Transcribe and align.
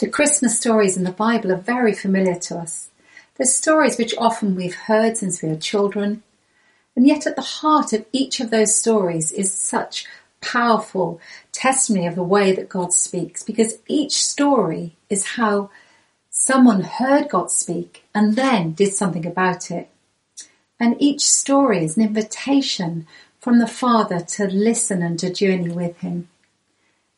The 0.00 0.08
Christmas 0.08 0.58
stories 0.58 0.96
in 0.96 1.04
the 1.04 1.12
Bible 1.12 1.52
are 1.52 1.56
very 1.56 1.92
familiar 1.92 2.34
to 2.34 2.56
us. 2.56 2.88
They're 3.36 3.44
stories 3.44 3.98
which 3.98 4.16
often 4.16 4.56
we've 4.56 4.74
heard 4.74 5.18
since 5.18 5.42
we 5.42 5.50
were 5.50 5.56
children, 5.56 6.22
and 6.96 7.06
yet 7.06 7.26
at 7.26 7.36
the 7.36 7.42
heart 7.42 7.92
of 7.92 8.06
each 8.10 8.40
of 8.40 8.48
those 8.48 8.74
stories 8.74 9.30
is 9.30 9.52
such 9.52 10.06
powerful 10.40 11.20
testimony 11.52 12.06
of 12.06 12.14
the 12.14 12.22
way 12.22 12.50
that 12.50 12.70
God 12.70 12.94
speaks, 12.94 13.42
because 13.42 13.76
each 13.88 14.24
story 14.24 14.96
is 15.10 15.36
how 15.36 15.68
someone 16.30 16.80
heard 16.80 17.28
God 17.28 17.50
speak 17.50 18.02
and 18.14 18.36
then 18.36 18.72
did 18.72 18.94
something 18.94 19.26
about 19.26 19.70
it. 19.70 19.90
And 20.80 20.96
each 20.98 21.28
story 21.28 21.84
is 21.84 21.98
an 21.98 22.04
invitation 22.04 23.06
from 23.38 23.58
the 23.58 23.66
Father 23.66 24.20
to 24.20 24.46
listen 24.46 25.02
and 25.02 25.18
to 25.18 25.30
journey 25.30 25.68
with 25.68 25.98
Him. 25.98 26.30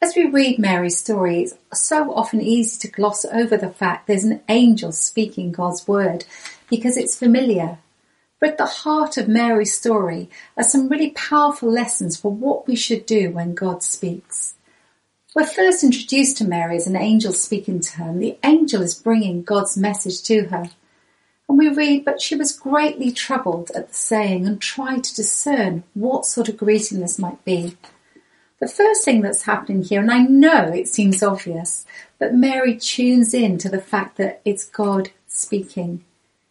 As 0.02 0.16
we 0.16 0.24
read 0.24 0.58
Mary's 0.58 0.98
story, 0.98 1.42
it's 1.42 1.56
so 1.74 2.12
often 2.12 2.40
easy 2.40 2.76
to 2.80 2.92
gloss 2.92 3.24
over 3.24 3.56
the 3.56 3.70
fact 3.70 4.08
there's 4.08 4.24
an 4.24 4.40
angel 4.48 4.90
speaking 4.90 5.52
God's 5.52 5.86
word 5.86 6.24
because 6.68 6.96
it's 6.96 7.16
familiar. 7.16 7.78
But 8.40 8.50
at 8.50 8.58
the 8.58 8.66
heart 8.66 9.16
of 9.16 9.28
Mary's 9.28 9.72
story 9.72 10.28
are 10.56 10.64
some 10.64 10.88
really 10.88 11.10
powerful 11.10 11.70
lessons 11.70 12.16
for 12.16 12.32
what 12.32 12.66
we 12.66 12.74
should 12.74 13.06
do 13.06 13.30
when 13.30 13.54
God 13.54 13.84
speaks. 13.84 14.54
We're 15.36 15.46
first 15.46 15.84
introduced 15.84 16.36
to 16.38 16.44
Mary 16.44 16.74
as 16.74 16.88
an 16.88 16.96
angel 16.96 17.32
speaking 17.32 17.78
to 17.78 17.98
her, 17.98 18.08
and 18.08 18.20
the 18.20 18.36
angel 18.42 18.82
is 18.82 18.96
bringing 18.96 19.44
God's 19.44 19.76
message 19.76 20.20
to 20.24 20.46
her. 20.46 20.68
And 21.48 21.56
we 21.56 21.68
read, 21.68 22.04
but 22.04 22.20
she 22.20 22.34
was 22.34 22.50
greatly 22.50 23.12
troubled 23.12 23.70
at 23.72 23.90
the 23.90 23.94
saying 23.94 24.48
and 24.48 24.60
tried 24.60 25.04
to 25.04 25.14
discern 25.14 25.84
what 25.94 26.26
sort 26.26 26.48
of 26.48 26.56
greeting 26.56 26.98
this 26.98 27.20
might 27.20 27.44
be. 27.44 27.76
The 28.62 28.68
first 28.68 29.04
thing 29.04 29.22
that's 29.22 29.42
happening 29.42 29.82
here, 29.82 30.00
and 30.00 30.12
I 30.12 30.20
know 30.20 30.68
it 30.68 30.86
seems 30.86 31.20
obvious, 31.20 31.84
but 32.20 32.32
Mary 32.32 32.76
tunes 32.76 33.34
in 33.34 33.58
to 33.58 33.68
the 33.68 33.80
fact 33.80 34.18
that 34.18 34.40
it's 34.44 34.62
God 34.62 35.10
speaking. 35.26 36.04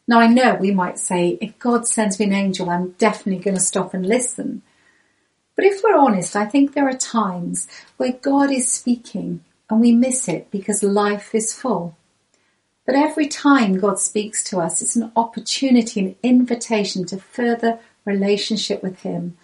Now 0.09 0.19
I 0.19 0.27
know 0.27 0.55
we 0.55 0.71
might 0.71 0.99
say, 0.99 1.37
if 1.39 1.57
God 1.57 1.87
sends 1.87 2.19
me 2.19 2.25
an 2.25 2.33
angel, 2.33 2.69
I'm 2.69 2.91
definitely 2.97 3.41
going 3.41 3.55
to 3.55 3.63
stop 3.63 3.93
and 3.93 4.05
listen. 4.05 4.61
But 5.55 5.63
if 5.63 5.81
we're 5.81 5.95
honest, 5.95 6.35
I 6.35 6.43
think 6.43 6.73
there 6.73 6.89
are 6.89 6.97
times 6.97 7.69
where 7.95 8.11
God 8.11 8.51
is 8.51 8.69
speaking 8.69 9.45
and 9.69 9.79
we 9.79 9.93
miss 9.93 10.27
it 10.27 10.51
because 10.51 10.83
life 10.83 11.33
is 11.33 11.53
full. 11.53 11.95
But 12.85 12.95
every 12.95 13.29
time 13.29 13.79
God 13.79 13.99
speaks 13.99 14.43
to 14.49 14.59
us, 14.59 14.81
it's 14.81 14.97
an 14.97 15.13
opportunity, 15.15 16.01
an 16.01 16.15
invitation 16.23 17.05
to 17.05 17.15
further 17.15 17.79
relationship 18.03 18.83
with 18.83 18.99
Him 18.99 19.37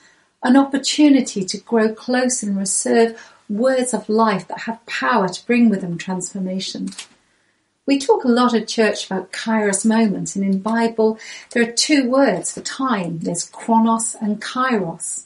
an 0.43 0.55
opportunity 0.55 1.43
to 1.43 1.57
grow 1.57 1.93
close 1.93 2.43
and 2.43 2.57
reserve 2.57 3.33
words 3.49 3.93
of 3.93 4.09
life 4.09 4.47
that 4.47 4.61
have 4.61 4.85
power 4.85 5.27
to 5.27 5.45
bring 5.45 5.69
with 5.69 5.81
them 5.81 5.97
transformation. 5.97 6.89
We 7.85 7.99
talk 7.99 8.25
a 8.25 8.29
lot 8.29 8.53
at 8.53 8.67
church 8.67 9.05
about 9.05 9.31
kairos 9.31 9.85
moments, 9.85 10.35
and 10.35 10.43
in 10.43 10.59
Bible 10.59 11.17
there 11.51 11.63
are 11.63 11.71
two 11.71 12.09
words 12.09 12.53
for 12.53 12.61
time. 12.61 13.19
There's 13.19 13.49
chronos 13.49 14.15
and 14.21 14.41
kairos. 14.41 15.25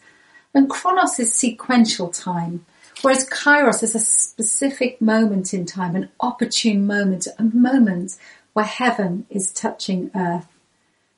And 0.53 0.69
chronos 0.69 1.19
is 1.19 1.33
sequential 1.33 2.09
time, 2.09 2.65
whereas 3.01 3.27
kairos 3.27 3.81
is 3.81 3.95
a 3.95 3.99
specific 3.99 5.01
moment 5.01 5.53
in 5.53 5.65
time, 5.65 5.95
an 5.95 6.09
opportune 6.19 6.85
moment, 6.85 7.27
a 7.39 7.43
moment 7.43 8.17
where 8.53 8.65
heaven 8.65 9.25
is 9.29 9.51
touching 9.51 10.11
earth. 10.13 10.47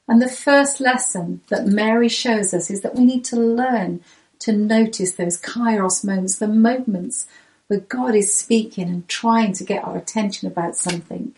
And 0.07 0.21
the 0.21 0.29
first 0.29 0.79
lesson 0.79 1.41
that 1.49 1.65
Mary 1.65 2.09
shows 2.09 2.53
us 2.53 2.69
is 2.69 2.81
that 2.81 2.95
we 2.95 3.05
need 3.05 3.23
to 3.25 3.37
learn 3.37 4.01
to 4.39 4.51
notice 4.51 5.13
those 5.13 5.41
kairos 5.41 6.03
moments, 6.03 6.37
the 6.37 6.47
moments 6.47 7.27
where 7.67 7.79
God 7.79 8.13
is 8.13 8.35
speaking 8.35 8.89
and 8.89 9.07
trying 9.07 9.53
to 9.53 9.63
get 9.63 9.83
our 9.83 9.97
attention 9.97 10.47
about 10.47 10.75
something. 10.75 11.33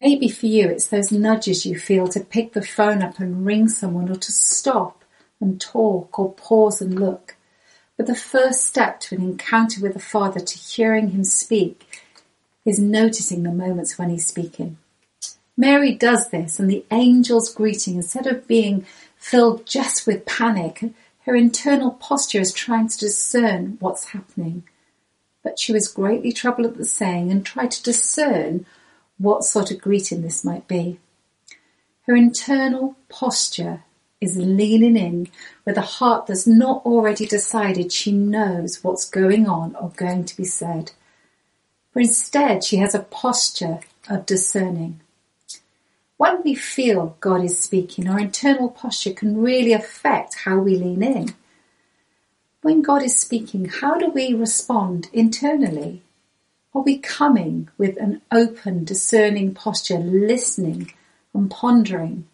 Maybe 0.00 0.28
for 0.28 0.46
you, 0.46 0.68
it's 0.68 0.86
those 0.86 1.12
nudges 1.12 1.66
you 1.66 1.78
feel 1.78 2.06
to 2.08 2.20
pick 2.20 2.52
the 2.52 2.62
phone 2.62 3.02
up 3.02 3.18
and 3.18 3.44
ring 3.44 3.68
someone 3.68 4.08
or 4.08 4.16
to 4.16 4.32
stop 4.32 5.04
and 5.40 5.60
talk 5.60 6.18
or 6.18 6.32
pause 6.32 6.80
and 6.80 6.98
look. 6.98 7.36
But 7.96 8.06
the 8.06 8.14
first 8.14 8.64
step 8.64 9.00
to 9.00 9.16
an 9.16 9.22
encounter 9.22 9.82
with 9.82 9.92
the 9.92 10.00
Father, 10.00 10.40
to 10.40 10.58
hearing 10.58 11.10
Him 11.10 11.24
speak, 11.24 12.02
is 12.64 12.78
noticing 12.78 13.42
the 13.42 13.50
moments 13.50 13.98
when 13.98 14.08
He's 14.08 14.26
speaking. 14.26 14.78
Mary 15.60 15.92
does 15.92 16.30
this, 16.30 16.58
and 16.58 16.70
the 16.70 16.86
angel's 16.90 17.52
greeting, 17.52 17.96
instead 17.96 18.26
of 18.26 18.48
being 18.48 18.86
filled 19.18 19.66
just 19.66 20.06
with 20.06 20.24
panic, 20.24 20.82
her 21.26 21.36
internal 21.36 21.90
posture 21.90 22.40
is 22.40 22.50
trying 22.50 22.88
to 22.88 22.98
discern 22.98 23.76
what's 23.78 24.06
happening. 24.06 24.62
But 25.44 25.58
she 25.58 25.70
was 25.70 25.86
greatly 25.86 26.32
troubled 26.32 26.66
at 26.66 26.78
the 26.78 26.86
saying 26.86 27.30
and 27.30 27.44
tried 27.44 27.72
to 27.72 27.82
discern 27.82 28.64
what 29.18 29.44
sort 29.44 29.70
of 29.70 29.82
greeting 29.82 30.22
this 30.22 30.46
might 30.46 30.66
be. 30.66 30.98
Her 32.06 32.16
internal 32.16 32.96
posture 33.10 33.84
is 34.18 34.38
leaning 34.38 34.96
in 34.96 35.28
with 35.66 35.76
a 35.76 35.82
heart 35.82 36.24
that's 36.26 36.46
not 36.46 36.86
already 36.86 37.26
decided 37.26 37.92
she 37.92 38.12
knows 38.12 38.82
what's 38.82 39.04
going 39.04 39.46
on 39.46 39.76
or 39.76 39.92
going 39.94 40.24
to 40.24 40.36
be 40.38 40.44
said. 40.44 40.92
But 41.92 42.04
instead, 42.04 42.64
she 42.64 42.78
has 42.78 42.94
a 42.94 43.00
posture 43.00 43.80
of 44.08 44.24
discerning. 44.24 45.00
When 46.20 46.42
we 46.42 46.54
feel 46.54 47.16
God 47.20 47.42
is 47.42 47.58
speaking, 47.58 48.06
our 48.06 48.20
internal 48.20 48.68
posture 48.68 49.14
can 49.14 49.40
really 49.40 49.72
affect 49.72 50.40
how 50.44 50.58
we 50.58 50.76
lean 50.76 51.02
in. 51.02 51.34
When 52.60 52.82
God 52.82 53.02
is 53.02 53.18
speaking, 53.18 53.64
how 53.64 53.96
do 53.98 54.10
we 54.10 54.34
respond 54.34 55.08
internally? 55.14 56.02
Are 56.74 56.82
we 56.82 56.98
coming 56.98 57.70
with 57.78 57.96
an 57.96 58.20
open, 58.30 58.84
discerning 58.84 59.54
posture, 59.54 59.96
listening 59.96 60.92
and 61.32 61.50
pondering? 61.50 62.28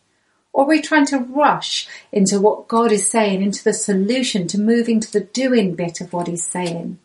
Or 0.52 0.64
are 0.64 0.68
we 0.68 0.82
trying 0.82 1.06
to 1.06 1.18
rush 1.18 1.86
into 2.10 2.40
what 2.40 2.66
God 2.66 2.90
is 2.90 3.08
saying, 3.08 3.40
into 3.40 3.62
the 3.62 3.72
solution, 3.72 4.48
to 4.48 4.58
moving 4.58 4.98
to 4.98 5.12
the 5.12 5.20
doing 5.20 5.76
bit 5.76 6.00
of 6.00 6.12
what 6.12 6.26
He's 6.26 6.44
saying? 6.44 6.98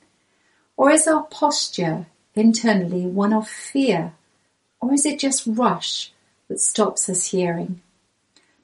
Or 0.78 0.90
is 0.90 1.08
our 1.08 1.26
posture 1.26 2.08
internally 2.34 3.06
one 3.06 3.34
of 3.34 3.48
fear? 3.48 4.14
Or 4.80 4.92
is 4.96 5.06
it 5.06 5.20
just 5.20 5.44
rush 5.46 6.12
that 6.52 6.60
stops 6.60 7.08
us 7.08 7.28
hearing. 7.28 7.80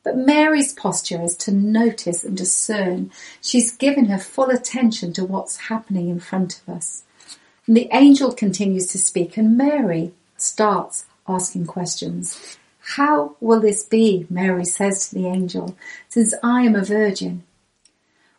But 0.03 0.17
Mary's 0.17 0.73
posture 0.73 1.21
is 1.21 1.37
to 1.37 1.51
notice 1.53 2.25
and 2.25 2.35
discern. 2.35 3.11
She's 3.41 3.71
given 3.71 4.05
her 4.05 4.17
full 4.17 4.49
attention 4.49 5.13
to 5.13 5.23
what's 5.23 5.67
happening 5.71 6.09
in 6.09 6.19
front 6.19 6.61
of 6.61 6.75
us. 6.75 7.03
And 7.65 7.77
the 7.77 7.87
angel 7.93 8.33
continues 8.33 8.87
to 8.87 8.97
speak, 8.97 9.37
and 9.37 9.57
Mary 9.57 10.11
starts 10.35 11.05
asking 11.29 11.67
questions. 11.67 12.57
How 12.95 13.37
will 13.39 13.61
this 13.61 13.83
be? 13.83 14.27
Mary 14.29 14.65
says 14.65 15.07
to 15.07 15.15
the 15.15 15.27
angel, 15.27 15.77
since 16.09 16.33
I 16.43 16.63
am 16.63 16.75
a 16.75 16.83
virgin. 16.83 17.43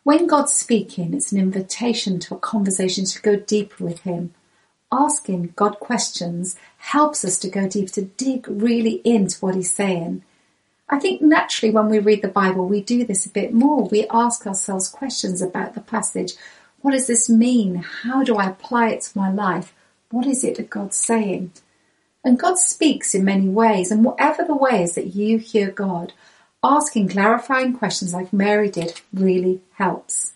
When 0.03 0.26
God's 0.26 0.53
speaking, 0.53 1.14
it's 1.14 1.32
an 1.32 1.38
invitation 1.38 2.19
to 2.20 2.34
a 2.34 2.38
conversation 2.38 3.06
to 3.06 3.22
go 3.22 3.37
deeper 3.37 3.82
with 3.82 4.00
Him, 4.00 4.34
asking 4.92 5.54
God 5.56 5.81
questions 5.81 6.56
helps 6.78 7.24
us 7.24 7.38
to 7.40 7.50
go 7.50 7.68
deep, 7.68 7.90
to 7.92 8.02
dig 8.02 8.46
really 8.48 9.02
into 9.04 9.38
what 9.40 9.54
he's 9.54 9.72
saying. 9.72 10.22
I 10.88 10.98
think 10.98 11.20
naturally 11.20 11.72
when 11.72 11.88
we 11.88 11.98
read 11.98 12.22
the 12.22 12.28
Bible, 12.28 12.66
we 12.66 12.80
do 12.80 13.04
this 13.04 13.26
a 13.26 13.30
bit 13.30 13.52
more. 13.52 13.84
We 13.84 14.06
ask 14.08 14.46
ourselves 14.46 14.88
questions 14.88 15.42
about 15.42 15.75
the 15.75 15.80
passage. 15.80 16.32
What 16.80 16.92
does 16.92 17.06
this 17.06 17.28
mean? 17.28 17.76
How 17.76 18.25
do 18.25 18.36
I 18.36 18.48
apply 18.48 18.90
it 18.90 19.02
to 19.02 19.19
my 19.19 19.30
life? 19.30 19.75
What 20.10 20.26
is 20.26 20.44
it 20.44 20.56
that 20.56 20.70
God's 20.70 20.96
saying? 20.96 21.52
And 22.25 22.38
God 22.38 22.58
speaks 22.58 23.14
in 23.14 23.24
many 23.24 23.48
ways, 23.48 23.90
and 23.90 24.04
whatever 24.04 24.44
the 24.44 24.56
ways 24.56 24.94
that 24.94 25.14
you 25.14 25.38
hear 25.38 25.70
God, 25.70 26.12
asking 26.64 27.08
clarifying 27.08 27.76
questions 27.76 28.14
like 28.14 28.32
Mary 28.32 28.70
did 28.70 29.00
really 29.12 29.60
helps. 29.74 30.32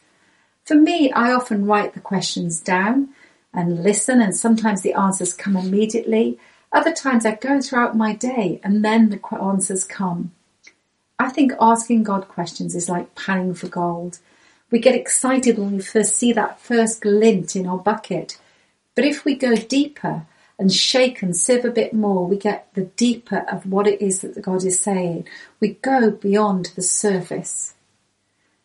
For 0.64 0.74
me, 0.74 1.10
I 1.12 1.32
often 1.32 1.66
write 1.66 1.94
the 1.94 2.00
questions 2.00 2.60
down 2.60 3.08
and 3.54 3.82
listen, 3.82 4.20
and 4.20 4.34
sometimes 4.34 4.82
the 4.82 4.94
answers 4.94 5.34
come 5.34 5.56
immediately. 5.56 6.38
Other 6.72 6.92
times 6.92 7.26
I 7.26 7.34
go 7.34 7.60
throughout 7.60 7.96
my 7.96 8.14
day 8.14 8.60
and 8.64 8.84
then 8.84 9.10
the 9.10 9.20
answers 9.38 9.84
come. 9.84 10.32
I 11.18 11.28
think 11.28 11.52
asking 11.60 12.02
God 12.02 12.28
questions 12.28 12.74
is 12.74 12.88
like 12.88 13.14
panning 13.14 13.54
for 13.54 13.68
gold. 13.68 14.18
We 14.70 14.78
get 14.78 14.94
excited 14.94 15.58
when 15.58 15.72
we 15.76 15.82
first 15.82 16.16
see 16.16 16.32
that 16.32 16.60
first 16.60 17.02
glint 17.02 17.54
in 17.54 17.66
our 17.66 17.78
bucket. 17.78 18.38
But 18.94 19.04
if 19.04 19.24
we 19.24 19.34
go 19.34 19.54
deeper 19.54 20.26
and 20.58 20.72
shake 20.72 21.22
and 21.22 21.36
sieve 21.36 21.64
a 21.64 21.70
bit 21.70 21.92
more, 21.92 22.26
we 22.26 22.36
get 22.36 22.72
the 22.74 22.84
deeper 22.84 23.44
of 23.50 23.66
what 23.66 23.86
it 23.86 24.00
is 24.00 24.22
that 24.22 24.40
God 24.40 24.64
is 24.64 24.80
saying. 24.80 25.28
We 25.60 25.74
go 25.82 26.10
beyond 26.10 26.72
the 26.74 26.82
surface. 26.82 27.74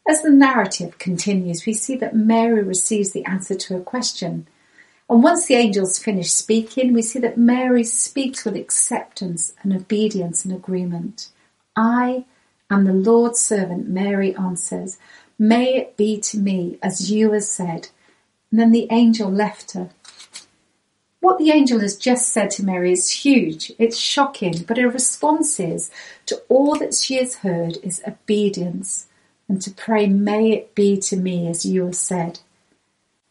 As 0.08 0.22
the 0.22 0.30
narrative 0.30 0.98
continues, 0.98 1.66
we 1.66 1.74
see 1.74 1.98
that 1.98 2.16
Mary 2.16 2.64
receives 2.64 3.12
the 3.12 3.26
answer 3.26 3.56
to 3.56 3.74
her 3.74 3.82
question. 3.82 4.48
And 5.10 5.24
once 5.24 5.48
the 5.48 5.56
angels 5.56 5.98
finish 5.98 6.32
speaking, 6.32 6.94
we 6.94 7.02
see 7.02 7.20
that 7.20 7.38
Mary 7.38 7.84
speaks 7.84 8.44
with 8.44 8.56
acceptance 8.56 9.54
and 9.64 9.74
obedience 9.74 10.44
and 10.44 10.54
agreement. 10.54 11.30
I 11.76 12.26
am 12.70 12.84
the 12.84 12.94
Lord's 12.94 13.40
servant, 13.40 13.88
Mary 13.88 14.36
answers. 14.36 14.98
May 15.40 15.76
it 15.76 15.96
be 15.96 16.20
to 16.22 16.38
me 16.38 16.78
as 16.84 17.10
you 17.10 17.32
have 17.32 17.44
said. 17.44 17.90
And 18.52 18.60
then 18.60 18.72
the 18.72 18.88
angel 18.92 19.32
left 19.32 19.72
her. 19.74 19.92
What 21.20 21.40
the 21.40 21.52
angel 21.52 21.80
has 21.80 21.96
just 21.96 22.30
said 22.30 22.52
to 22.52 22.66
Mary 22.66 22.92
is 22.92 23.10
huge, 23.10 23.72
it's 23.80 23.98
shocking, 23.98 24.64
but 24.68 24.78
her 24.78 24.90
response 24.90 25.60
is 25.60 25.90
to 26.28 26.42
all 26.48 26.76
that 26.76 26.94
she 26.94 27.16
has 27.16 27.36
heard 27.36 27.78
is 27.84 28.02
obedience 28.08 29.08
and 29.50 29.62
to 29.62 29.72
pray, 29.72 30.08
may 30.08 30.52
it 30.52 30.76
be 30.76 30.98
to 30.98 31.16
me 31.18 31.48
as 31.48 31.66
you 31.66 31.86
have 31.86 31.96
said. 31.96 32.40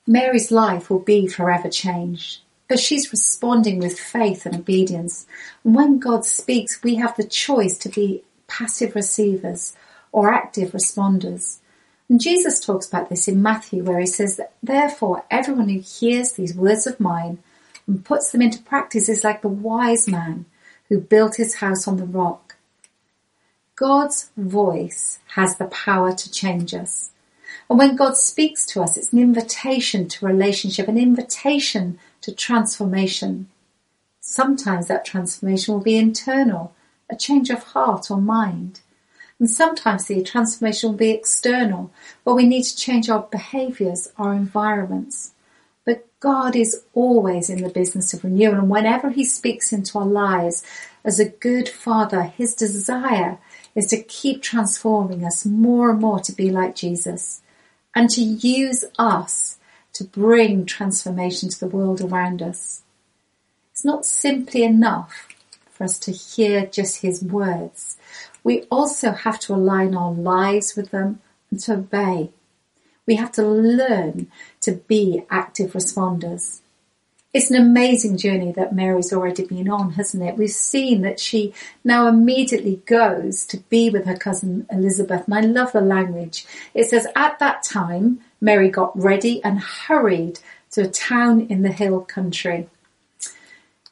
Mary's 0.06 0.52
life 0.52 0.88
will 0.88 1.00
be 1.00 1.26
forever 1.26 1.68
changed, 1.68 2.40
but 2.68 2.78
she's 2.78 3.10
responding 3.10 3.78
with 3.78 3.98
faith 3.98 4.46
and 4.46 4.54
obedience. 4.54 5.26
And 5.64 5.74
when 5.74 5.98
God 5.98 6.24
speaks, 6.24 6.82
we 6.82 6.94
have 6.96 7.16
the 7.16 7.24
choice 7.24 7.76
to 7.78 7.88
be 7.88 8.22
passive 8.46 8.94
receivers 8.94 9.74
or 10.12 10.32
active 10.32 10.70
responders. 10.70 11.58
And 12.08 12.20
Jesus 12.20 12.60
talks 12.60 12.86
about 12.86 13.08
this 13.08 13.26
in 13.26 13.42
Matthew 13.42 13.82
where 13.82 13.98
he 13.98 14.06
says 14.06 14.36
that 14.36 14.52
therefore 14.62 15.24
everyone 15.28 15.68
who 15.68 15.80
hears 15.80 16.32
these 16.32 16.54
words 16.54 16.86
of 16.86 17.00
mine 17.00 17.38
and 17.88 18.04
puts 18.04 18.30
them 18.30 18.42
into 18.42 18.62
practice 18.62 19.08
is 19.08 19.24
like 19.24 19.42
the 19.42 19.48
wise 19.48 20.06
man 20.06 20.44
who 20.88 21.00
built 21.00 21.36
his 21.36 21.56
house 21.56 21.88
on 21.88 21.96
the 21.96 22.04
rock. 22.04 22.56
God's 23.74 24.30
voice 24.36 25.18
has 25.34 25.56
the 25.56 25.66
power 25.66 26.14
to 26.14 26.30
change 26.30 26.72
us. 26.74 27.10
And 27.68 27.78
when 27.78 27.96
God 27.96 28.16
speaks 28.16 28.66
to 28.66 28.82
us, 28.82 28.96
it's 28.96 29.12
an 29.12 29.18
invitation 29.18 30.08
to 30.08 30.26
relationship, 30.26 30.88
an 30.88 30.98
invitation 30.98 31.98
to 32.22 32.34
transformation. 32.34 33.48
Sometimes 34.20 34.88
that 34.88 35.04
transformation 35.04 35.74
will 35.74 35.82
be 35.82 35.96
internal, 35.96 36.74
a 37.10 37.16
change 37.16 37.50
of 37.50 37.62
heart 37.62 38.10
or 38.10 38.20
mind. 38.20 38.80
And 39.38 39.50
sometimes 39.50 40.06
the 40.06 40.22
transformation 40.22 40.90
will 40.90 40.96
be 40.96 41.10
external, 41.10 41.90
where 42.24 42.34
we 42.34 42.46
need 42.46 42.62
to 42.64 42.76
change 42.76 43.10
our 43.10 43.22
behaviours, 43.30 44.12
our 44.16 44.32
environments. 44.32 45.32
But 45.84 46.06
God 46.20 46.56
is 46.56 46.82
always 46.94 47.50
in 47.50 47.62
the 47.62 47.68
business 47.68 48.14
of 48.14 48.24
renewal, 48.24 48.54
and 48.54 48.70
whenever 48.70 49.10
He 49.10 49.24
speaks 49.24 49.72
into 49.72 49.98
our 49.98 50.06
lives, 50.06 50.64
as 51.04 51.20
a 51.20 51.28
good 51.28 51.68
Father, 51.68 52.22
His 52.22 52.54
desire 52.54 53.38
is 53.74 53.86
to 53.88 54.02
keep 54.02 54.42
transforming 54.42 55.24
us 55.24 55.44
more 55.44 55.90
and 55.90 56.00
more 56.00 56.18
to 56.20 56.32
be 56.32 56.50
like 56.50 56.74
Jesus, 56.74 57.42
and 57.96 58.08
to 58.10 58.20
use 58.22 58.84
us 58.96 59.58
to 59.94 60.04
bring 60.04 60.66
transformation 60.66 61.48
to 61.48 61.58
the 61.58 61.66
world 61.66 62.00
around 62.00 62.42
us. 62.42 62.82
It's 63.72 63.84
not 63.84 64.06
simply 64.06 64.62
enough 64.62 65.28
for 65.70 65.82
us 65.84 65.98
to 66.00 66.12
hear 66.12 66.66
just 66.66 67.00
His 67.02 67.22
words 67.24 67.96
we 68.46 68.62
also 68.70 69.10
have 69.10 69.40
to 69.40 69.54
align 69.54 69.96
our 69.96 70.12
lives 70.12 70.76
with 70.76 70.92
them 70.92 71.18
and 71.50 71.58
to 71.58 71.74
obey. 71.74 72.30
We 73.04 73.16
have 73.16 73.32
to 73.32 73.42
learn 73.42 74.28
to 74.60 74.72
be 74.86 75.24
active 75.28 75.72
responders. 75.72 76.60
It's 77.36 77.50
an 77.50 77.60
amazing 77.60 78.16
journey 78.16 78.52
that 78.52 78.74
Mary's 78.74 79.12
already 79.12 79.44
been 79.44 79.68
on, 79.68 79.92
hasn't 79.92 80.22
it? 80.22 80.38
We've 80.38 80.48
seen 80.48 81.02
that 81.02 81.20
she 81.20 81.52
now 81.84 82.06
immediately 82.06 82.80
goes 82.86 83.44
to 83.48 83.58
be 83.68 83.90
with 83.90 84.06
her 84.06 84.16
cousin 84.16 84.66
Elizabeth. 84.70 85.26
And 85.26 85.34
I 85.34 85.40
love 85.42 85.72
the 85.72 85.82
language. 85.82 86.46
It 86.72 86.84
says, 86.84 87.06
at 87.14 87.38
that 87.40 87.62
time, 87.62 88.20
Mary 88.40 88.70
got 88.70 88.98
ready 88.98 89.44
and 89.44 89.60
hurried 89.60 90.38
to 90.70 90.84
a 90.84 90.88
town 90.88 91.42
in 91.50 91.60
the 91.60 91.72
hill 91.72 92.00
country. 92.00 92.70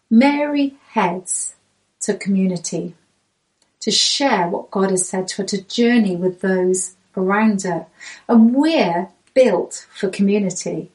Mary 0.09 0.77
heads 0.93 1.55
to 2.01 2.15
community 2.15 2.95
to 3.81 3.91
share 3.91 4.49
what 4.49 4.71
God 4.71 4.91
has 4.91 5.07
said 5.07 5.29
to 5.29 5.43
her, 5.43 5.49
to 5.49 5.63
journey 5.63 6.17
with 6.17 6.41
those 6.41 6.95
around 7.15 7.65
her. 7.65 7.85
And 8.27 8.55
we're 8.55 9.09
built 9.35 9.87
for 9.95 10.09
community. 10.09 10.93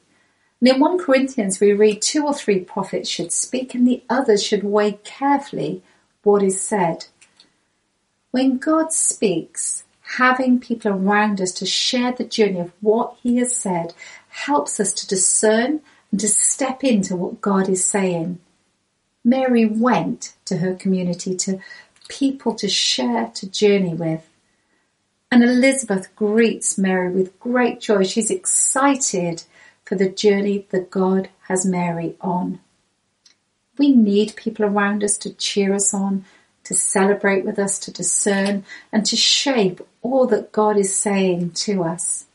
And 0.60 0.68
in 0.68 0.80
1 0.80 0.98
Corinthians, 0.98 1.58
we 1.58 1.72
read 1.72 2.02
two 2.02 2.26
or 2.26 2.34
three 2.34 2.60
prophets 2.60 3.08
should 3.08 3.32
speak 3.32 3.74
and 3.74 3.86
the 3.86 4.02
others 4.10 4.42
should 4.42 4.62
weigh 4.62 4.98
carefully 5.04 5.82
what 6.22 6.42
is 6.42 6.60
said. 6.60 7.06
When 8.30 8.58
God 8.58 8.92
speaks, 8.92 9.84
having 10.16 10.60
people 10.60 10.92
around 10.92 11.40
us 11.40 11.52
to 11.52 11.66
share 11.66 12.12
the 12.12 12.24
journey 12.24 12.60
of 12.60 12.72
what 12.80 13.16
he 13.22 13.38
has 13.38 13.56
said 13.56 13.94
helps 14.28 14.78
us 14.78 14.92
to 14.92 15.06
discern 15.06 15.80
and 16.10 16.20
to 16.20 16.28
step 16.28 16.84
into 16.84 17.16
what 17.16 17.40
God 17.40 17.68
is 17.68 17.84
saying. 17.84 18.38
Mary 19.24 19.66
went 19.66 20.34
to 20.44 20.58
her 20.58 20.74
community 20.74 21.34
to 21.36 21.58
people 22.08 22.54
to 22.54 22.68
share, 22.68 23.30
to 23.34 23.48
journey 23.48 23.94
with. 23.94 24.28
And 25.30 25.44
Elizabeth 25.44 26.14
greets 26.16 26.76
Mary 26.76 27.10
with 27.10 27.38
great 27.38 27.80
joy. 27.80 28.04
She's 28.04 28.30
excited 28.30 29.44
for 29.90 29.96
the 29.96 30.08
journey 30.08 30.64
that 30.70 30.88
God 30.88 31.28
has 31.48 31.66
Mary 31.66 32.14
on. 32.20 32.60
We 33.76 33.90
need 33.90 34.36
people 34.36 34.64
around 34.64 35.02
us 35.02 35.18
to 35.18 35.34
cheer 35.34 35.74
us 35.74 35.92
on, 35.92 36.24
to 36.62 36.74
celebrate 36.74 37.44
with 37.44 37.58
us, 37.58 37.76
to 37.80 37.90
discern, 37.90 38.64
and 38.92 39.04
to 39.04 39.16
shape 39.16 39.80
all 40.00 40.28
that 40.28 40.52
God 40.52 40.76
is 40.76 40.96
saying 40.96 41.50
to 41.66 41.82
us. 41.82 42.26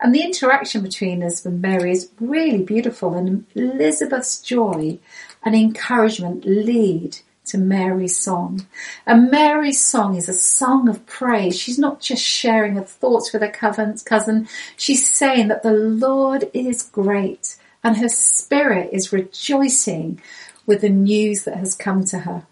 And 0.00 0.14
the 0.14 0.22
interaction 0.22 0.82
between 0.82 1.22
us 1.22 1.44
and 1.44 1.60
Mary 1.60 1.92
is 1.92 2.10
really 2.18 2.62
beautiful, 2.62 3.12
and 3.12 3.44
Elizabeth's 3.54 4.40
joy 4.40 4.98
and 5.44 5.54
encouragement 5.54 6.46
lead 6.46 7.18
to 7.48 7.58
Mary's 7.58 8.16
song. 8.16 8.66
And 9.06 9.30
Mary's 9.30 9.84
song 9.84 10.16
is 10.16 10.28
a 10.28 10.34
song 10.34 10.88
of 10.88 11.06
praise. 11.06 11.58
She's 11.58 11.78
not 11.78 12.00
just 12.00 12.22
sharing 12.22 12.74
her 12.74 12.82
thoughts 12.82 13.32
with 13.32 13.42
her 13.42 13.48
cousin. 13.48 14.48
She's 14.76 15.12
saying 15.14 15.48
that 15.48 15.62
the 15.62 15.72
Lord 15.72 16.50
is 16.54 16.82
great 16.82 17.56
and 17.82 17.96
her 17.96 18.08
spirit 18.08 18.90
is 18.92 19.12
rejoicing 19.12 20.20
with 20.66 20.80
the 20.80 20.88
news 20.88 21.44
that 21.44 21.56
has 21.56 21.74
come 21.74 22.04
to 22.04 22.20
her. 22.20 22.46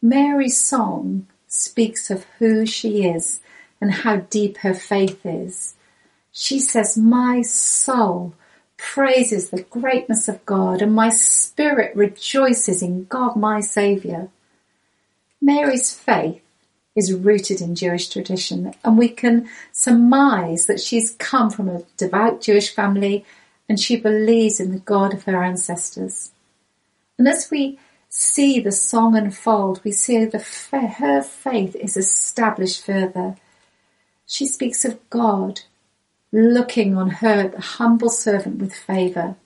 Mary's 0.00 0.58
song 0.58 1.26
speaks 1.46 2.10
of 2.10 2.26
who 2.38 2.66
she 2.66 3.04
is 3.04 3.40
and 3.80 3.92
how 3.92 4.16
deep 4.16 4.58
her 4.58 4.74
faith 4.74 5.24
is. 5.24 5.74
She 6.32 6.58
says, 6.58 6.96
my 6.96 7.42
soul 7.42 8.34
praises 8.82 9.50
the 9.50 9.62
greatness 9.62 10.28
of 10.28 10.44
God 10.44 10.82
and 10.82 10.92
my 10.92 11.08
spirit 11.08 11.94
rejoices 11.94 12.82
in 12.82 13.04
God 13.04 13.36
my 13.36 13.60
Saviour. 13.60 14.28
Mary's 15.40 15.94
faith 15.94 16.42
is 16.96 17.12
rooted 17.12 17.60
in 17.60 17.76
Jewish 17.76 18.08
tradition 18.08 18.74
and 18.84 18.98
we 18.98 19.08
can 19.08 19.48
surmise 19.70 20.66
that 20.66 20.80
she's 20.80 21.14
come 21.14 21.48
from 21.48 21.68
a 21.68 21.84
devout 21.96 22.40
Jewish 22.40 22.74
family 22.74 23.24
and 23.68 23.78
she 23.78 23.96
believes 23.96 24.58
in 24.58 24.72
the 24.72 24.80
God 24.80 25.14
of 25.14 25.24
her 25.24 25.42
ancestors. 25.42 26.32
And 27.18 27.28
as 27.28 27.50
we 27.52 27.78
see 28.08 28.58
the 28.58 28.72
song 28.72 29.16
unfold, 29.16 29.80
we 29.84 29.92
see 29.92 30.24
that 30.24 30.42
her 30.98 31.22
faith 31.22 31.76
is 31.76 31.96
established 31.96 32.84
further. 32.84 33.36
She 34.26 34.44
speaks 34.44 34.84
of 34.84 34.98
God 35.08 35.62
looking 36.32 36.96
on 36.96 37.10
her, 37.10 37.48
the 37.48 37.60
humble 37.60 38.08
servant, 38.08 38.58
with 38.58 38.74
favour. 38.74 39.36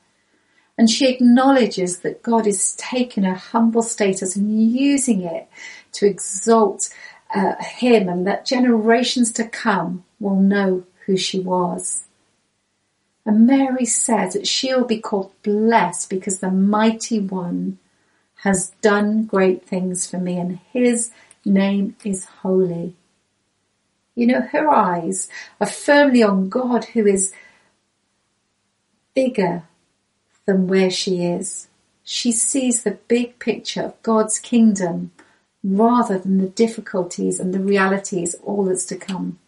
And 0.78 0.88
she 0.90 1.08
acknowledges 1.08 2.00
that 2.00 2.22
God 2.22 2.46
is 2.46 2.74
taking 2.76 3.24
her 3.24 3.34
humble 3.34 3.82
status 3.82 4.36
and 4.36 4.72
using 4.72 5.22
it 5.22 5.48
to 5.92 6.06
exalt 6.06 6.90
uh, 7.34 7.54
him 7.60 8.08
and 8.08 8.26
that 8.26 8.46
generations 8.46 9.32
to 9.32 9.48
come 9.48 10.04
will 10.20 10.36
know 10.36 10.84
who 11.06 11.16
she 11.16 11.40
was. 11.40 12.04
And 13.24 13.46
Mary 13.46 13.84
says 13.84 14.34
that 14.34 14.46
she'll 14.46 14.84
be 14.84 15.00
called 15.00 15.32
blessed 15.42 16.08
because 16.08 16.38
the 16.38 16.50
mighty 16.50 17.18
one 17.18 17.78
has 18.42 18.68
done 18.80 19.24
great 19.24 19.64
things 19.64 20.08
for 20.08 20.18
me 20.18 20.38
and 20.38 20.60
his 20.72 21.10
name 21.44 21.96
is 22.04 22.26
holy. 22.26 22.94
You 24.16 24.26
know, 24.26 24.40
her 24.40 24.68
eyes 24.68 25.28
are 25.60 25.66
firmly 25.66 26.22
on 26.22 26.48
God 26.48 26.86
who 26.86 27.06
is 27.06 27.32
bigger 29.14 29.62
than 30.46 30.66
where 30.66 30.90
she 30.90 31.24
is. 31.24 31.68
She 32.02 32.32
sees 32.32 32.82
the 32.82 32.98
big 33.08 33.38
picture 33.38 33.82
of 33.82 34.02
God's 34.02 34.38
kingdom 34.38 35.12
rather 35.62 36.18
than 36.18 36.38
the 36.38 36.48
difficulties 36.48 37.38
and 37.38 37.52
the 37.52 37.60
realities, 37.60 38.34
all 38.42 38.64
that's 38.64 38.86
to 38.86 38.96
come. 38.96 39.38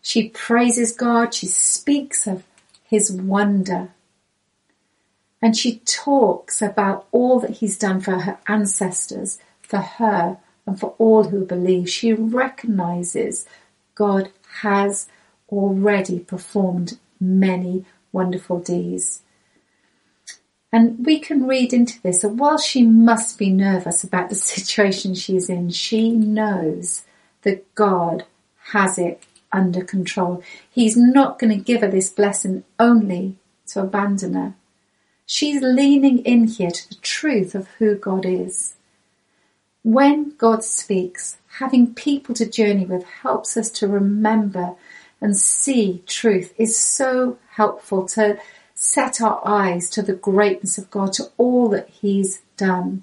She 0.00 0.28
praises 0.28 0.92
God. 0.92 1.34
She 1.34 1.46
speaks 1.46 2.26
of 2.26 2.44
his 2.84 3.10
wonder. 3.10 3.90
And 5.40 5.56
she 5.56 5.78
talks 5.78 6.62
about 6.62 7.06
all 7.10 7.40
that 7.40 7.58
he's 7.58 7.78
done 7.78 8.00
for 8.00 8.20
her 8.20 8.38
ancestors, 8.46 9.38
for 9.60 9.78
her, 9.78 10.38
and 10.66 10.78
for 10.78 10.94
all 10.98 11.24
who 11.24 11.44
believe. 11.44 11.88
She 11.88 12.12
recognizes 12.12 13.46
God 13.94 14.30
has 14.60 15.08
already 15.48 16.18
performed 16.18 16.98
many 17.20 17.84
wonderful 18.10 18.58
deeds. 18.58 19.22
And 20.72 21.04
we 21.04 21.18
can 21.18 21.46
read 21.46 21.72
into 21.74 22.00
this 22.00 22.22
that 22.22 22.30
while 22.30 22.58
she 22.58 22.82
must 22.82 23.38
be 23.38 23.50
nervous 23.50 24.02
about 24.02 24.30
the 24.30 24.34
situation 24.56 25.14
she's 25.14 25.48
in, 25.50 25.70
she 25.70 26.10
knows 26.10 27.04
that 27.42 27.74
God 27.74 28.24
has 28.70 28.98
it 28.98 29.22
under 29.52 29.84
control. 29.84 30.42
He's 30.70 30.96
not 30.96 31.38
going 31.38 31.56
to 31.56 31.62
give 31.62 31.82
her 31.82 31.90
this 31.90 32.08
blessing 32.08 32.64
only 32.80 33.36
to 33.68 33.80
abandon 33.80 34.34
her. 34.34 34.54
She's 35.26 35.62
leaning 35.62 36.20
in 36.20 36.46
here 36.46 36.70
to 36.70 36.88
the 36.88 36.94
truth 36.96 37.54
of 37.54 37.68
who 37.78 37.96
God 37.96 38.24
is. 38.24 38.74
When 39.84 40.36
God 40.36 40.62
speaks, 40.62 41.38
having 41.58 41.94
people 41.94 42.34
to 42.36 42.46
journey 42.48 42.86
with 42.86 43.04
helps 43.04 43.56
us 43.56 43.68
to 43.72 43.88
remember 43.88 44.76
and 45.20 45.36
see 45.36 46.02
truth 46.06 46.54
is 46.56 46.78
so 46.78 47.38
helpful 47.50 48.06
to 48.08 48.38
set 48.74 49.20
our 49.20 49.40
eyes 49.44 49.90
to 49.90 50.02
the 50.02 50.14
greatness 50.14 50.78
of 50.78 50.90
God, 50.90 51.12
to 51.14 51.30
all 51.36 51.68
that 51.70 51.88
He's 51.88 52.42
done. 52.56 53.02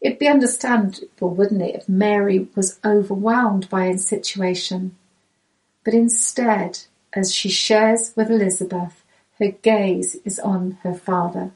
It'd 0.00 0.18
be 0.18 0.28
understandable, 0.28 1.34
wouldn't 1.34 1.62
it, 1.62 1.74
if 1.76 1.88
Mary 1.88 2.48
was 2.54 2.80
overwhelmed 2.84 3.68
by 3.68 3.86
a 3.86 3.98
situation. 3.98 4.96
But 5.84 5.94
instead, 5.94 6.80
as 7.12 7.34
she 7.34 7.48
shares 7.48 8.12
with 8.16 8.30
Elizabeth, 8.30 9.04
her 9.38 9.50
gaze 9.50 10.16
is 10.24 10.38
on 10.38 10.78
her 10.82 10.94
Father. 10.94 11.52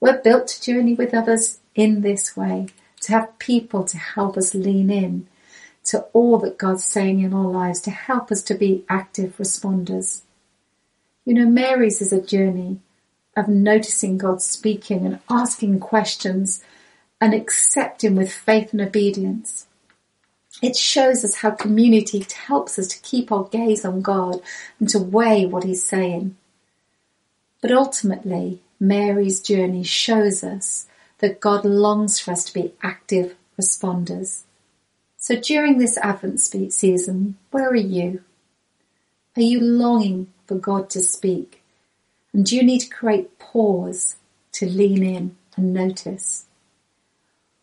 We're 0.00 0.20
built 0.20 0.48
to 0.48 0.62
journey 0.62 0.94
with 0.94 1.14
others 1.14 1.60
in 1.74 2.00
this 2.00 2.36
way, 2.36 2.66
to 3.04 3.12
have 3.12 3.38
people 3.38 3.84
to 3.84 3.98
help 3.98 4.36
us 4.36 4.54
lean 4.54 4.90
in 4.90 5.26
to 5.84 6.00
all 6.12 6.38
that 6.38 6.58
God's 6.58 6.84
saying 6.84 7.20
in 7.20 7.34
our 7.34 7.46
lives, 7.46 7.80
to 7.82 7.90
help 7.90 8.32
us 8.32 8.42
to 8.44 8.54
be 8.54 8.84
active 8.88 9.36
responders. 9.36 10.22
You 11.24 11.34
know, 11.34 11.46
Mary's 11.46 12.00
is 12.00 12.12
a 12.12 12.22
journey 12.22 12.80
of 13.36 13.48
noticing 13.48 14.16
God 14.16 14.40
speaking 14.40 15.04
and 15.04 15.20
asking 15.28 15.80
questions 15.80 16.64
and 17.20 17.34
accepting 17.34 18.16
with 18.16 18.32
faith 18.32 18.72
and 18.72 18.80
obedience. 18.80 19.66
It 20.62 20.76
shows 20.76 21.24
us 21.24 21.36
how 21.36 21.50
community 21.50 22.24
helps 22.46 22.78
us 22.78 22.86
to 22.88 23.00
keep 23.00 23.30
our 23.30 23.44
gaze 23.44 23.84
on 23.84 24.00
God 24.00 24.40
and 24.78 24.88
to 24.90 24.98
weigh 24.98 25.44
what 25.46 25.64
He's 25.64 25.82
saying. 25.82 26.36
But 27.60 27.72
ultimately, 27.72 28.60
Mary's 28.78 29.40
journey 29.40 29.82
shows 29.82 30.44
us 30.44 30.86
that 31.24 31.40
God 31.40 31.64
longs 31.64 32.20
for 32.20 32.32
us 32.32 32.44
to 32.44 32.52
be 32.52 32.74
active 32.82 33.34
responders. 33.58 34.42
So 35.16 35.40
during 35.40 35.78
this 35.78 35.96
Advent 35.96 36.38
season, 36.38 37.38
where 37.50 37.70
are 37.70 37.74
you? 37.74 38.22
Are 39.34 39.40
you 39.40 39.58
longing 39.58 40.26
for 40.46 40.56
God 40.56 40.90
to 40.90 41.00
speak? 41.00 41.62
And 42.34 42.44
do 42.44 42.54
you 42.54 42.62
need 42.62 42.80
to 42.80 42.90
create 42.90 43.38
pause 43.38 44.16
to 44.52 44.66
lean 44.66 45.02
in 45.02 45.36
and 45.56 45.72
notice? 45.72 46.44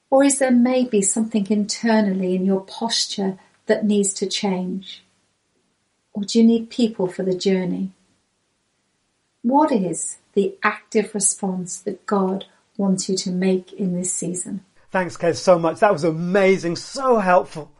Or 0.09 0.23
is 0.23 0.39
there 0.39 0.49
maybe 0.49 1.03
something 1.03 1.45
internally 1.51 2.33
in 2.33 2.47
your 2.47 2.61
posture 2.61 3.37
that 3.67 3.85
needs 3.85 4.11
to 4.15 4.25
change? 4.25 5.03
Or 6.13 6.23
do 6.23 6.39
you 6.39 6.43
need 6.43 6.71
people 6.71 7.05
for 7.05 7.21
the 7.21 7.37
journey? 7.37 7.91
What 9.43 9.71
is 9.71 10.17
the 10.33 10.55
active 10.63 11.13
response 11.13 11.77
that 11.81 12.07
God 12.07 12.45
wants 12.77 13.09
you 13.09 13.15
to 13.15 13.31
make 13.31 13.73
in 13.73 13.95
this 13.95 14.13
season? 14.13 14.63
Thanks, 14.91 15.15
Kez, 15.17 15.37
so 15.37 15.57
much. 15.57 15.79
That 15.79 15.93
was 15.93 16.03
amazing, 16.03 16.75
so 16.75 17.19
helpful. 17.19 17.71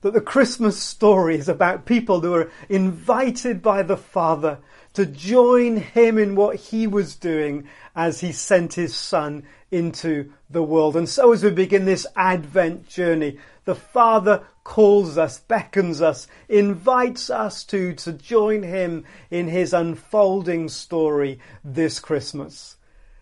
That 0.00 0.12
the 0.12 0.20
Christmas 0.20 0.80
story 0.80 1.36
is 1.36 1.48
about 1.48 1.86
people 1.86 2.20
who 2.20 2.34
are 2.34 2.50
invited 2.68 3.62
by 3.62 3.82
the 3.82 3.96
Father 3.96 4.58
to 4.94 5.06
join 5.06 5.76
him 5.76 6.18
in 6.18 6.34
what 6.34 6.56
he 6.56 6.86
was 6.86 7.14
doing 7.14 7.68
as 7.94 8.20
he 8.20 8.32
sent 8.32 8.74
his 8.74 8.94
son 8.94 9.44
into 9.70 10.32
the 10.50 10.62
world. 10.62 10.96
And 10.96 11.08
so 11.08 11.32
as 11.32 11.44
we 11.44 11.50
begin 11.50 11.84
this 11.84 12.06
Advent 12.16 12.88
journey, 12.88 13.38
the 13.64 13.74
Father 13.74 14.42
calls 14.64 15.18
us, 15.18 15.40
beckons 15.40 16.00
us, 16.00 16.26
invites 16.48 17.30
us 17.30 17.64
to, 17.64 17.94
to 17.94 18.12
join 18.12 18.62
him 18.62 19.04
in 19.30 19.48
his 19.48 19.72
unfolding 19.72 20.68
story 20.68 21.38
this 21.64 22.00
Christmas. 22.00 22.76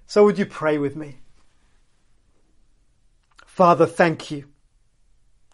So 0.06 0.24
would 0.24 0.38
you 0.38 0.46
pray 0.46 0.78
with 0.78 0.96
me? 0.96 1.18
Father, 3.44 3.86
thank 3.86 4.30
you. 4.30 4.46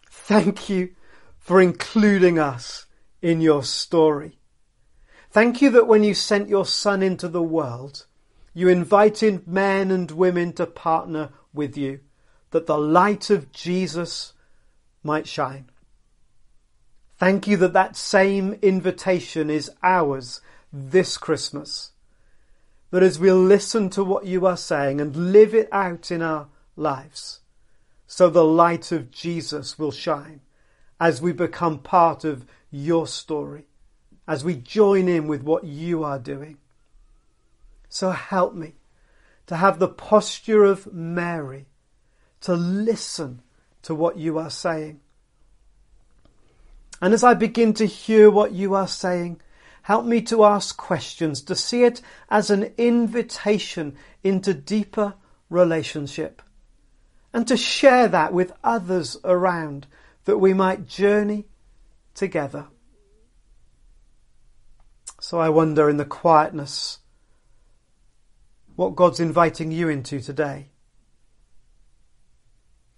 Thank 0.09 0.69
you 0.69 0.95
for 1.37 1.59
including 1.59 2.37
us 2.37 2.85
in 3.21 3.41
your 3.41 3.63
story. 3.63 4.37
Thank 5.31 5.61
you 5.61 5.69
that 5.71 5.87
when 5.87 6.03
you 6.03 6.13
sent 6.13 6.49
your 6.49 6.65
son 6.65 7.01
into 7.01 7.27
the 7.27 7.41
world, 7.41 8.05
you 8.53 8.69
invited 8.69 9.47
men 9.47 9.89
and 9.89 10.11
women 10.11 10.53
to 10.53 10.67
partner 10.67 11.29
with 11.53 11.75
you, 11.75 12.01
that 12.51 12.67
the 12.67 12.77
light 12.77 13.29
of 13.29 13.51
Jesus 13.51 14.33
might 15.01 15.27
shine. 15.27 15.71
Thank 17.17 17.47
you 17.47 17.57
that 17.57 17.73
that 17.73 17.95
same 17.95 18.59
invitation 18.61 19.49
is 19.49 19.71
ours 19.81 20.41
this 20.71 21.17
Christmas. 21.17 21.92
That 22.93 23.01
as 23.01 23.17
we 23.17 23.31
listen 23.31 23.89
to 23.89 24.03
what 24.03 24.27
you 24.27 24.45
are 24.45 24.55
saying 24.55 25.01
and 25.01 25.33
live 25.33 25.55
it 25.55 25.67
out 25.71 26.11
in 26.11 26.21
our 26.21 26.49
lives, 26.75 27.39
so 28.05 28.29
the 28.29 28.45
light 28.45 28.91
of 28.91 29.09
Jesus 29.09 29.79
will 29.79 29.89
shine 29.89 30.41
as 30.99 31.19
we 31.19 31.31
become 31.31 31.79
part 31.79 32.23
of 32.23 32.45
your 32.69 33.07
story, 33.07 33.65
as 34.27 34.43
we 34.43 34.53
join 34.53 35.07
in 35.07 35.25
with 35.25 35.41
what 35.41 35.63
you 35.63 36.03
are 36.03 36.19
doing. 36.19 36.59
So 37.89 38.11
help 38.11 38.53
me 38.53 38.73
to 39.47 39.55
have 39.55 39.79
the 39.79 39.89
posture 39.89 40.63
of 40.63 40.93
Mary, 40.93 41.65
to 42.41 42.53
listen 42.53 43.41
to 43.81 43.95
what 43.95 44.17
you 44.17 44.37
are 44.37 44.51
saying. 44.51 44.99
And 47.01 47.11
as 47.15 47.23
I 47.23 47.33
begin 47.33 47.73
to 47.73 47.87
hear 47.87 48.29
what 48.29 48.51
you 48.51 48.75
are 48.75 48.87
saying, 48.87 49.41
help 49.83 50.05
me 50.05 50.21
to 50.21 50.43
ask 50.43 50.75
questions, 50.75 51.41
to 51.41 51.55
see 51.55 51.83
it 51.83 52.01
as 52.29 52.49
an 52.49 52.73
invitation 52.77 53.95
into 54.23 54.53
deeper 54.53 55.13
relationship, 55.49 56.41
and 57.33 57.47
to 57.47 57.55
share 57.55 58.07
that 58.07 58.33
with 58.33 58.51
others 58.63 59.17
around 59.23 59.87
that 60.25 60.37
we 60.37 60.53
might 60.53 60.87
journey 60.87 61.45
together. 62.13 62.67
So 65.19 65.39
I 65.39 65.49
wonder 65.49 65.89
in 65.89 65.97
the 65.97 66.05
quietness 66.05 66.99
what 68.75 68.95
God's 68.95 69.19
inviting 69.19 69.71
you 69.71 69.89
into 69.89 70.19
today. 70.19 70.69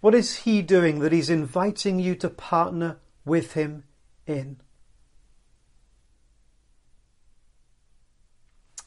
What 0.01 0.15
is 0.15 0.37
He 0.37 0.61
doing 0.61 0.99
that 0.99 1.11
He's 1.11 1.29
inviting 1.29 1.99
you 1.99 2.15
to 2.15 2.29
partner 2.29 2.97
with 3.25 3.53
Him 3.53 3.85
in? 4.27 4.57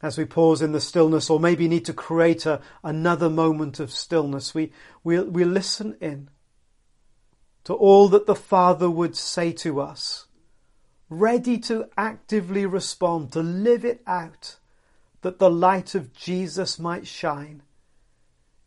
As 0.01 0.17
we 0.17 0.25
pause 0.25 0.63
in 0.63 0.73
the 0.73 0.81
stillness, 0.81 1.29
or 1.29 1.41
maybe 1.41 1.67
need 1.67 1.85
to 1.87 1.93
create 1.93 2.47
a, 2.47 2.61
another 2.85 3.29
moment 3.29 3.81
of 3.81 3.91
stillness, 3.91 4.55
we, 4.55 4.73
we, 5.03 5.19
we 5.21 5.45
listen 5.45 5.97
in 6.01 6.31
to 7.65 7.75
all 7.75 8.09
that 8.09 8.27
the 8.27 8.35
Father 8.35 8.89
would 8.89 9.17
say 9.17 9.53
to 9.53 9.81
us, 9.81 10.27
ready 11.11 11.59
to 11.59 11.89
actively 11.97 12.65
respond, 12.65 13.33
to 13.33 13.43
live 13.43 13.85
it 13.85 14.03
out 14.07 14.57
that 15.23 15.39
the 15.39 15.51
light 15.51 15.95
of 15.95 16.13
Jesus 16.13 16.79
might 16.79 17.07
shine 17.07 17.63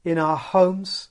in 0.04 0.18
our 0.18 0.38
homes, 0.38 1.10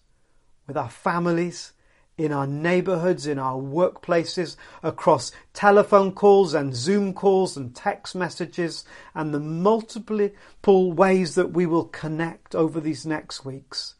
with 0.66 0.76
our 0.76 0.90
families, 0.90 1.72
in 2.20 2.32
our 2.32 2.46
neighborhoods, 2.46 3.26
in 3.26 3.38
our 3.38 3.56
workplaces, 3.56 4.56
across 4.82 5.32
telephone 5.54 6.12
calls 6.12 6.52
and 6.52 6.76
Zoom 6.76 7.14
calls 7.14 7.56
and 7.56 7.74
text 7.74 8.14
messages, 8.14 8.84
and 9.14 9.32
the 9.32 9.40
multiple 9.40 10.92
ways 10.92 11.34
that 11.34 11.52
we 11.52 11.64
will 11.64 11.86
connect 11.86 12.54
over 12.54 12.78
these 12.78 13.06
next 13.06 13.44
weeks. 13.46 13.94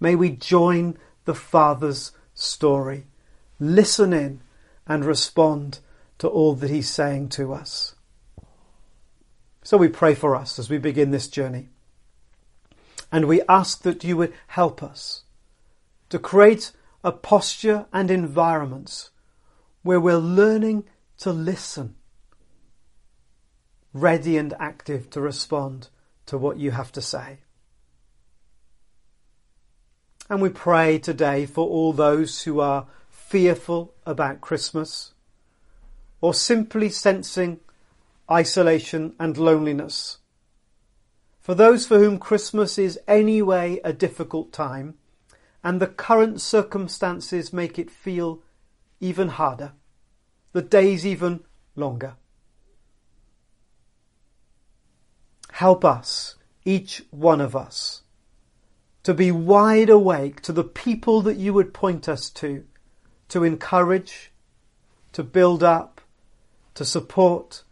May 0.00 0.14
we 0.14 0.30
join 0.30 0.96
the 1.26 1.34
Father's 1.34 2.12
story, 2.32 3.04
listen 3.60 4.14
in, 4.14 4.40
and 4.86 5.04
respond 5.04 5.80
to 6.18 6.28
all 6.28 6.54
that 6.54 6.70
He's 6.70 6.88
saying 6.88 7.28
to 7.30 7.52
us. 7.52 7.94
So 9.62 9.76
we 9.76 9.88
pray 9.88 10.14
for 10.14 10.34
us 10.34 10.58
as 10.58 10.70
we 10.70 10.78
begin 10.78 11.10
this 11.10 11.28
journey. 11.28 11.68
And 13.12 13.26
we 13.26 13.42
ask 13.48 13.82
that 13.82 14.02
you 14.02 14.16
would 14.16 14.32
help 14.46 14.82
us 14.82 15.24
to 16.08 16.18
create 16.18 16.72
a 17.06 17.12
posture 17.12 17.86
and 17.92 18.10
environments 18.10 19.10
where 19.82 20.00
we're 20.00 20.16
learning 20.16 20.82
to 21.16 21.32
listen, 21.32 21.94
ready 23.92 24.36
and 24.36 24.52
active 24.58 25.08
to 25.08 25.20
respond 25.20 25.88
to 26.26 26.36
what 26.36 26.56
you 26.56 26.72
have 26.72 26.90
to 26.90 27.00
say. 27.00 27.38
And 30.28 30.42
we 30.42 30.48
pray 30.48 30.98
today 30.98 31.46
for 31.46 31.68
all 31.68 31.92
those 31.92 32.42
who 32.42 32.58
are 32.58 32.88
fearful 33.08 33.94
about 34.04 34.40
Christmas 34.40 35.12
or 36.20 36.34
simply 36.34 36.88
sensing 36.88 37.60
isolation 38.28 39.14
and 39.20 39.38
loneliness. 39.38 40.18
For 41.40 41.54
those 41.54 41.86
for 41.86 42.00
whom 42.00 42.18
Christmas 42.18 42.78
is 42.80 42.98
anyway 43.06 43.80
a 43.84 43.92
difficult 43.92 44.52
time 44.52 44.96
and 45.66 45.82
the 45.82 45.86
current 45.88 46.40
circumstances 46.40 47.52
make 47.52 47.76
it 47.76 47.90
feel 47.90 48.40
even 49.00 49.26
harder, 49.26 49.72
the 50.52 50.62
days 50.62 51.04
even 51.04 51.40
longer. 51.74 52.14
Help 55.50 55.84
us, 55.84 56.36
each 56.64 57.02
one 57.10 57.40
of 57.40 57.56
us, 57.56 58.02
to 59.02 59.12
be 59.12 59.32
wide 59.32 59.90
awake 59.90 60.40
to 60.40 60.52
the 60.52 60.62
people 60.62 61.20
that 61.22 61.36
you 61.36 61.52
would 61.52 61.74
point 61.74 62.08
us 62.08 62.30
to, 62.30 62.64
to 63.28 63.42
encourage, 63.42 64.30
to 65.10 65.24
build 65.24 65.64
up, 65.64 66.00
to 66.74 66.84
support, 66.84 67.64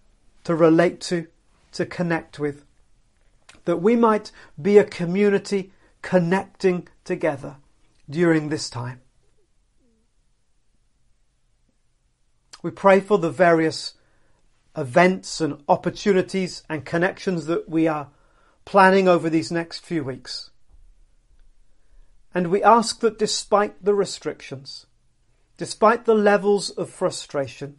to 0.43 0.53
relate 0.57 1.01
to, 1.01 1.29
to 1.71 1.87
connect 1.87 2.41
with. 2.41 2.65
That 3.67 3.81
we 3.81 3.95
might 3.95 4.33
be 4.61 4.79
a 4.79 4.85
community 4.85 5.71
connecting 6.03 6.89
together 7.05 7.59
during 8.09 8.49
this 8.49 8.69
time. 8.69 9.01
We 12.63 12.71
pray 12.71 13.01
for 13.01 13.19
the 13.19 13.31
various 13.31 13.95
events 14.77 15.41
and 15.41 15.63
opportunities 15.69 16.63
and 16.69 16.85
connections 16.85 17.47
that 17.47 17.69
we 17.69 17.87
are 17.87 18.09
planning 18.65 19.07
over 19.07 19.29
these 19.29 19.53
next 19.53 19.85
few 19.85 20.03
weeks. 20.03 20.51
And 22.35 22.51
we 22.51 22.63
ask 22.63 23.01
that 23.01 23.19
despite 23.19 23.85
the 23.85 23.95
restrictions, 23.95 24.87
despite 25.57 26.05
the 26.05 26.15
levels 26.15 26.71
of 26.71 26.91
frustration, 26.91 27.77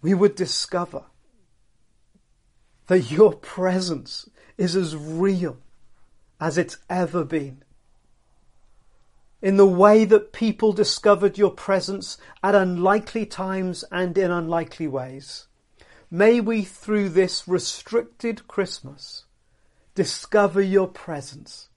we 0.00 0.14
would 0.14 0.34
discover 0.34 1.04
that 2.88 3.10
your 3.10 3.32
presence 3.32 4.28
is 4.58 4.74
as 4.74 4.96
real 4.96 5.58
as 6.40 6.58
it's 6.58 6.78
ever 6.90 7.24
been. 7.24 7.62
In 9.42 9.56
the 9.56 9.66
way 9.66 10.04
that 10.04 10.32
people 10.32 10.72
discovered 10.72 11.36
your 11.36 11.50
presence 11.50 12.16
at 12.44 12.54
unlikely 12.54 13.26
times 13.26 13.84
and 13.90 14.16
in 14.16 14.30
unlikely 14.30 14.86
ways, 14.86 15.48
may 16.08 16.38
we 16.40 16.62
through 16.62 17.08
this 17.08 17.48
restricted 17.48 18.46
Christmas 18.46 19.24
discover 19.96 20.62
your 20.62 20.86
presence 20.86 21.68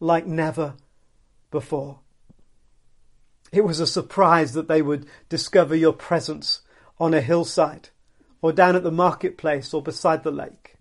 like 0.00 0.26
never 0.26 0.74
before. 1.50 2.00
It 3.50 3.64
was 3.64 3.80
a 3.80 3.86
surprise 3.86 4.52
that 4.52 4.68
they 4.68 4.82
would 4.82 5.06
discover 5.30 5.74
your 5.74 5.94
presence 5.94 6.60
on 7.00 7.14
a 7.14 7.22
hillside 7.22 7.88
or 8.42 8.52
down 8.52 8.76
at 8.76 8.82
the 8.82 8.90
marketplace 8.90 9.72
or 9.72 9.80
beside 9.82 10.24
the 10.24 10.30
lake. 10.30 10.76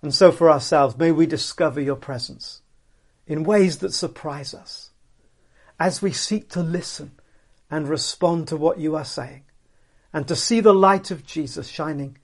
And 0.00 0.14
so 0.14 0.32
for 0.32 0.50
ourselves, 0.50 0.96
may 0.96 1.12
we 1.12 1.26
discover 1.26 1.78
your 1.78 1.96
presence 1.96 2.62
in 3.26 3.44
ways 3.44 3.78
that 3.78 3.92
surprise 3.92 4.54
us 4.54 4.89
as 5.80 6.00
we 6.00 6.12
seek 6.12 6.48
to 6.50 6.62
listen 6.62 7.10
and 7.68 7.88
respond 7.88 8.46
to 8.46 8.56
what 8.56 8.78
you 8.78 8.94
are 8.94 9.04
saying 9.04 9.42
and 10.12 10.28
to 10.28 10.36
see 10.36 10.60
the 10.60 10.74
light 10.74 11.10
of 11.10 11.26
Jesus 11.26 11.66
shining 11.66 12.18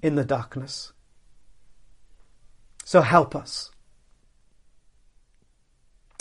in 0.00 0.14
the 0.14 0.24
darkness. 0.24 0.92
So 2.84 3.02
help 3.02 3.36
us 3.36 3.72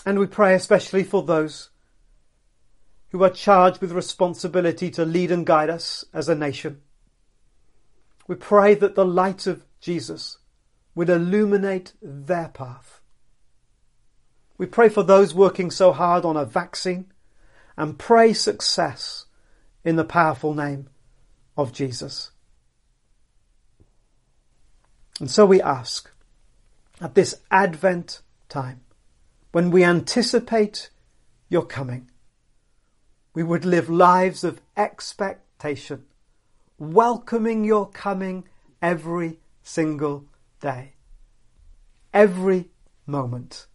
and 0.05 0.17
we 0.17 0.25
pray 0.25 0.55
especially 0.55 1.03
for 1.03 1.23
those 1.23 1.69
who 3.09 3.23
are 3.23 3.29
charged 3.29 3.81
with 3.81 3.91
responsibility 3.91 4.89
to 4.89 5.05
lead 5.05 5.31
and 5.31 5.45
guide 5.45 5.69
us 5.69 6.05
as 6.13 6.29
a 6.29 6.35
nation. 6.35 6.81
We 8.27 8.35
pray 8.35 8.73
that 8.75 8.95
the 8.95 9.05
light 9.05 9.47
of 9.47 9.65
Jesus 9.79 10.37
would 10.95 11.09
illuminate 11.09 11.93
their 12.01 12.47
path. 12.47 13.00
We 14.61 14.67
pray 14.67 14.89
for 14.89 15.01
those 15.01 15.33
working 15.33 15.71
so 15.71 15.91
hard 15.91 16.23
on 16.23 16.37
a 16.37 16.45
vaccine 16.45 17.11
and 17.75 17.97
pray 17.97 18.31
success 18.31 19.25
in 19.83 19.95
the 19.95 20.03
powerful 20.03 20.53
name 20.53 20.87
of 21.57 21.73
Jesus. 21.73 22.29
And 25.19 25.31
so 25.31 25.47
we 25.47 25.59
ask 25.63 26.11
at 27.01 27.15
this 27.15 27.41
Advent 27.49 28.21
time 28.49 28.81
when 29.51 29.71
we 29.71 29.83
anticipate 29.83 30.91
your 31.49 31.65
coming, 31.65 32.11
we 33.33 33.41
would 33.41 33.65
live 33.65 33.89
lives 33.89 34.43
of 34.43 34.61
expectation, 34.77 36.05
welcoming 36.77 37.63
your 37.63 37.89
coming 37.89 38.47
every 38.79 39.39
single 39.63 40.25
day, 40.59 40.93
every 42.13 42.69
moment 43.07 43.65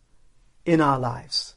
in 0.66 0.82
our 0.82 0.98
lives. 0.98 1.54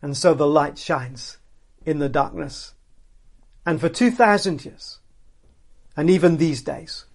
And 0.00 0.16
so 0.16 0.34
the 0.34 0.46
light 0.46 0.78
shines 0.78 1.38
in 1.84 1.98
the 1.98 2.08
darkness. 2.08 2.74
And 3.64 3.80
for 3.80 3.88
2,000 3.88 4.64
years, 4.64 5.00
and 5.96 6.08
even 6.08 6.36
these 6.36 6.62
days, 6.62 7.06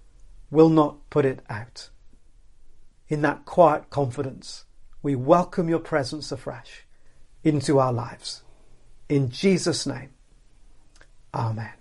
will 0.49 0.69
not 0.69 1.09
put 1.09 1.23
it 1.23 1.39
out. 1.49 1.89
In 3.07 3.21
that 3.21 3.45
quiet 3.45 3.89
confidence 3.89 4.65
we 5.03 5.15
welcome 5.15 5.69
your 5.69 5.79
presence 5.79 6.31
afresh 6.31 6.85
into 7.43 7.79
our 7.79 7.93
lives. 7.93 8.43
In 9.09 9.29
Jesus' 9.29 9.87
name, 9.87 10.09
Amen. 11.33 11.80